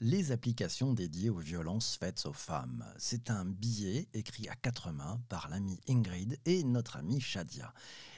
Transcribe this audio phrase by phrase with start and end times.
[0.00, 2.84] Les applications dédiées aux violences faites aux femmes.
[2.98, 7.74] C'est un billet écrit à quatre mains par l'ami Ingrid et notre amie Shadia.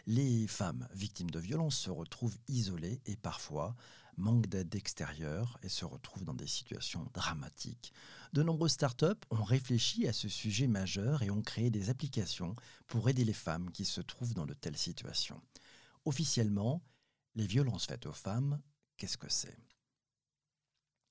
[0.07, 3.75] Les femmes victimes de violences se retrouvent isolées et parfois
[4.19, 7.95] manquent d'aide extérieure et se retrouvent dans des situations dramatiques.
[8.35, 12.57] De nombreuses startups ont réfléchi à ce sujet majeur et ont créé des applications
[12.89, 15.41] pour aider les femmes qui se trouvent dans de telles situations.
[16.05, 16.83] Officiellement,
[17.37, 18.61] les violences faites aux femmes,
[18.99, 19.57] qu'est-ce que c'est?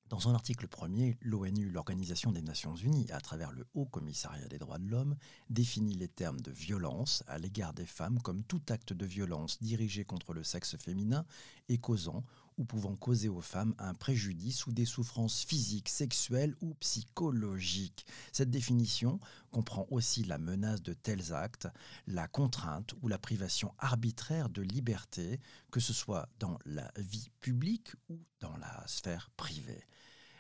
[0.10, 4.58] Dans son article premier, l'ONU, l'Organisation des Nations Unies, à travers le Haut Commissariat des
[4.58, 5.16] droits de l'homme,
[5.50, 10.06] définit les termes de violence à l'égard des femmes comme tout acte de violence dirigé
[10.06, 11.26] contre le sexe féminin
[11.70, 12.24] et causant
[12.60, 18.06] ou pouvant causer aux femmes un préjudice ou des souffrances physiques, sexuelles ou psychologiques.
[18.32, 21.68] Cette définition comprend aussi la menace de tels actes,
[22.06, 25.40] la contrainte ou la privation arbitraire de liberté,
[25.72, 29.84] que ce soit dans la vie publique ou dans la sphère privée.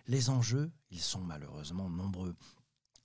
[0.07, 2.35] Les enjeux, ils sont malheureusement nombreux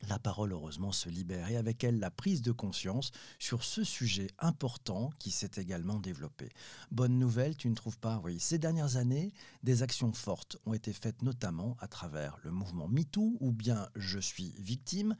[0.09, 4.29] la parole heureusement se libère et avec elle la prise de conscience sur ce sujet
[4.39, 6.51] important qui s'est également développé.
[6.91, 8.21] Bonne nouvelle, tu ne trouves pas?
[8.25, 12.89] Oui, ces dernières années, des actions fortes ont été faites notamment à travers le mouvement
[12.89, 15.17] MeToo ou bien Je suis victime.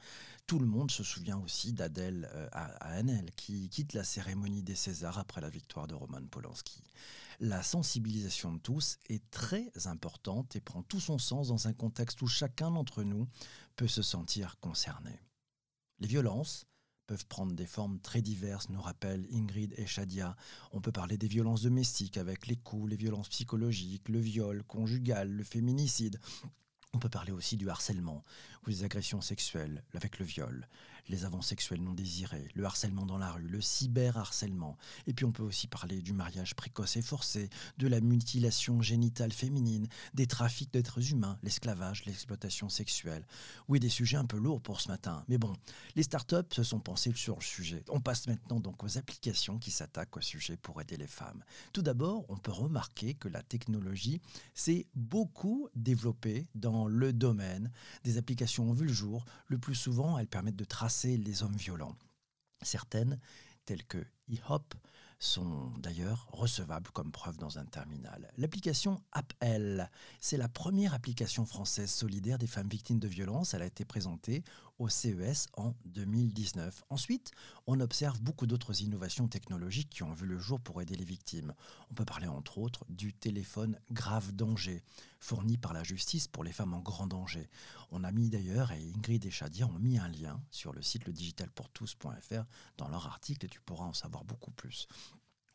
[0.47, 5.41] Tout le monde se souvient aussi d'Adèle euh, qui quitte la cérémonie des Césars après
[5.41, 6.83] la victoire de Roman Polanski.
[7.39, 12.21] La sensibilisation de tous est très importante et prend tout son sens dans un contexte
[12.21, 13.27] où chacun d'entre nous
[13.75, 15.19] peut se sentir concerné.
[15.99, 16.65] Les violences
[17.07, 20.35] peuvent prendre des formes très diverses, nous rappellent Ingrid et Shadia.
[20.71, 25.29] On peut parler des violences domestiques avec les coups, les violences psychologiques, le viol conjugal,
[25.29, 26.19] le féminicide.
[26.93, 28.23] On peut parler aussi du harcèlement,
[28.65, 30.67] ou des agressions sexuelles, avec le viol,
[31.07, 34.77] les avances sexuels non désirés, le harcèlement dans la rue, le cyberharcèlement.
[35.07, 39.31] Et puis on peut aussi parler du mariage précoce et forcé, de la mutilation génitale
[39.31, 43.25] féminine, des trafics d'êtres humains, l'esclavage, l'exploitation sexuelle.
[43.67, 45.23] Oui, des sujets un peu lourds pour ce matin.
[45.27, 45.53] Mais bon,
[45.95, 47.83] les startups se sont pensées sur le sujet.
[47.89, 51.43] On passe maintenant donc aux applications qui s'attaquent au sujet pour aider les femmes.
[51.73, 54.21] Tout d'abord, on peut remarquer que la technologie
[54.53, 57.71] s'est beaucoup développée dans le domaine.
[58.03, 59.25] Des applications ont vu le jour.
[59.47, 61.95] Le plus souvent, elles permettent de tracer les hommes violents.
[62.61, 63.19] Certaines,
[63.65, 64.73] telles que eHop,
[65.19, 68.31] sont d'ailleurs recevables comme preuve dans un terminal.
[68.37, 69.89] L'application AppL,
[70.19, 73.53] c'est la première application française solidaire des femmes victimes de violences.
[73.53, 74.43] Elle a été présentée
[74.79, 76.83] au CES en 2019.
[76.89, 77.31] Ensuite,
[77.67, 81.53] on observe beaucoup d'autres innovations technologiques qui ont vu le jour pour aider les victimes.
[81.91, 84.83] On peut parler entre autres du téléphone grave danger,
[85.19, 87.49] fourni par la justice pour les femmes en grand danger.
[87.91, 91.05] On a mis d'ailleurs, et Ingrid et Shadia ont mis un lien sur le site
[91.05, 92.43] ledigitalpourtous.fr
[92.77, 94.87] dans leur article et tu pourras en savoir beaucoup plus.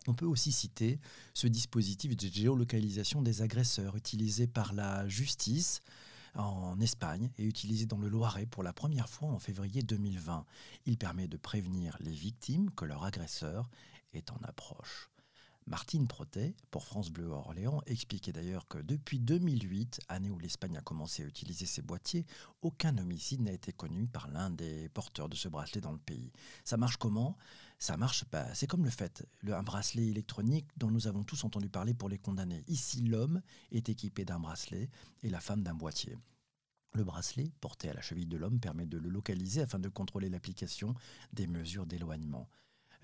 [0.06, 0.98] On peut aussi citer
[1.34, 5.80] ce dispositif de géolocalisation des agresseurs utilisé par la justice
[6.34, 10.44] en Espagne et utilisé dans le Loiret pour la première fois en février 2020.
[10.86, 13.68] Il permet de prévenir les victimes que leur agresseur
[14.12, 15.10] est en approche.
[15.66, 20.80] Martine Protet, pour France Bleu Orléans, expliquait d'ailleurs que depuis 2008, année où l'Espagne a
[20.80, 22.26] commencé à utiliser ces boîtiers,
[22.62, 26.32] aucun homicide n'a été connu par l'un des porteurs de ce bracelet dans le pays.
[26.64, 27.36] Ça marche comment?
[27.78, 28.52] Ça marche pas.
[28.54, 32.18] C'est comme le fait, un bracelet électronique dont nous avons tous entendu parler pour les
[32.18, 32.64] condamnés.
[32.66, 34.90] Ici, l'homme est équipé d'un bracelet
[35.22, 36.18] et la femme d'un boîtier.
[36.94, 40.28] Le bracelet, porté à la cheville de l'homme, permet de le localiser afin de contrôler
[40.28, 40.94] l'application
[41.32, 42.48] des mesures d'éloignement.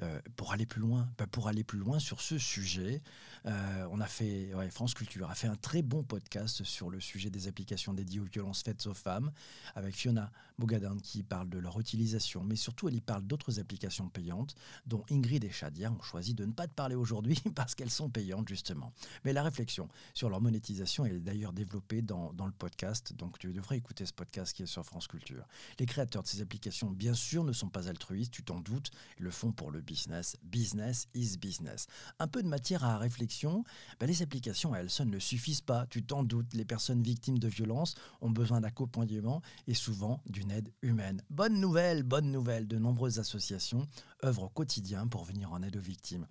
[0.03, 3.03] Euh, pour aller plus loin, pour aller plus loin sur ce sujet,
[3.47, 7.31] euh, on a fait, France Culture a fait un très bon podcast sur le sujet
[7.31, 9.31] des applications dédiées aux violences faites aux femmes,
[9.75, 14.09] avec Fiona Bogadin qui parle de leur utilisation, mais surtout elle y parle d'autres applications
[14.09, 14.55] payantes,
[14.87, 18.11] dont Ingrid et Shadia ont choisi de ne pas te parler aujourd'hui parce qu'elles sont
[18.11, 18.93] payantes justement.
[19.25, 23.53] Mais la réflexion sur leur monétisation est d'ailleurs développée dans, dans le podcast, donc tu
[23.53, 25.47] devrais écouter ce podcast qui est sur France Culture.
[25.79, 29.25] Les créateurs de ces applications, bien sûr, ne sont pas altruistes, tu t'en doutes, ils
[29.25, 30.37] le font pour le business.
[30.43, 31.87] Business is business.
[32.19, 33.65] Un peu de matière à réflexion.
[33.99, 35.87] Ben, les applications à elles ne suffisent pas.
[35.87, 40.73] Tu t'en doutes, les personnes victimes de violences ont besoin d'accompagnement et souvent d'une aide
[40.83, 41.23] humaine.
[41.31, 42.67] Bonne nouvelle, bonne nouvelle.
[42.67, 43.87] De nombreuses associations
[44.25, 46.27] œuvrent au quotidien pour venir en aide aux victimes.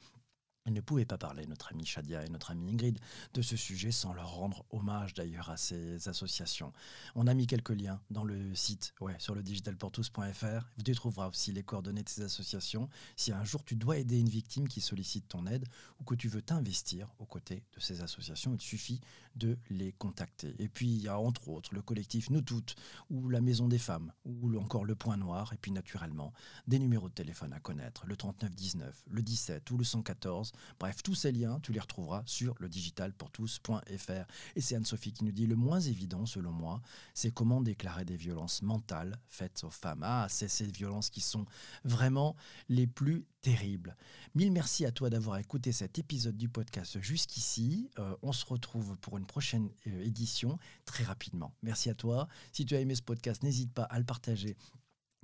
[0.66, 2.98] Elle ne pouvait pas parler, notre amie Shadia et notre amie Ingrid,
[3.36, 6.74] de ce sujet sans leur rendre hommage d'ailleurs à ces associations.
[7.14, 10.68] On a mis quelques liens dans le site, ouais, sur le digitalportous.fr.
[10.78, 12.90] Vous y trouverez aussi les coordonnées de ces associations.
[13.16, 15.68] Si un jour tu dois aider une victime qui sollicite ton aide
[16.00, 19.02] ou que tu veux t'investir aux côtés de ces associations, il suffit
[19.36, 20.56] de les contacter.
[20.58, 22.76] Et puis il y a entre autres le collectif Nous Toutes,
[23.12, 26.34] ou la Maison des Femmes, ou encore le Point Noir, et puis naturellement
[26.68, 31.16] des numéros de téléphone à connaître, le 3919, le 17 ou le 114 Bref, tous
[31.16, 34.26] ces liens, tu les retrouveras sur le digitalpourtous.fr.
[34.56, 36.82] Et c'est Anne-Sophie qui nous dit le moins évident, selon moi,
[37.14, 40.04] c'est comment déclarer des violences mentales faites aux femmes.
[40.04, 41.46] Ah, c'est ces violences qui sont
[41.84, 42.36] vraiment
[42.70, 43.96] les plus terribles.
[44.34, 47.90] Mille merci à toi d'avoir écouté cet épisode du podcast jusqu'ici.
[48.00, 51.54] Euh, on se retrouve pour une prochaine euh, édition très rapidement.
[51.62, 52.28] Merci à toi.
[52.52, 54.58] Si tu as aimé ce podcast, n'hésite pas à le partager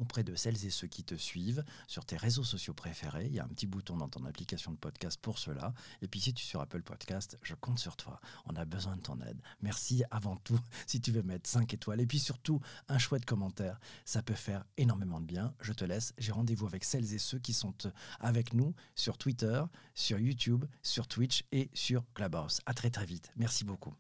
[0.02, 3.28] auprès de celles et ceux qui te suivent sur tes réseaux sociaux préférés.
[3.28, 5.74] Il y a un petit bouton dans ton application de podcast pour cela.
[6.02, 8.20] Et puis si tu es sur Apple Podcast, je compte sur toi.
[8.46, 9.42] On a besoin de ton aide.
[9.62, 12.02] Merci avant tout si tu veux mettre 5 étoiles.
[12.02, 12.60] Et puis surtout,
[12.90, 13.80] un chouette commentaire.
[14.06, 15.54] Ça peut faire énormément de bien.
[15.62, 16.14] Je te laisse.
[16.18, 19.62] J'ai rendez-vous avec celles et ceux qui sont euh, avec nous sur Twitter,
[19.94, 22.62] sur YouTube, sur Twitch et sur Clubhouse.
[22.66, 23.32] À très très vite.
[23.36, 23.94] Merci beaucoup.